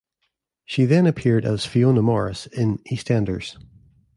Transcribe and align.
She 0.65 0.85
then 0.85 1.05
appeared 1.05 1.45
as 1.45 1.67
Fiona 1.67 2.01
Morris 2.01 2.47
in 2.47 2.79
"EastEnders". 2.91 3.55